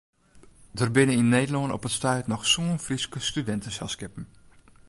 Der 0.79 0.89
binne 0.95 1.15
yn 1.19 1.31
Nederlân 1.35 1.73
op 1.75 1.85
it 1.87 1.95
stuit 1.97 2.27
noch 2.29 2.45
sân 2.53 2.69
Fryske 2.85 3.19
studinteselskippen. 3.29 4.25